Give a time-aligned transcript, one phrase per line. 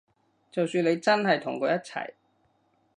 [0.51, 2.13] 就算你真係同佢一齊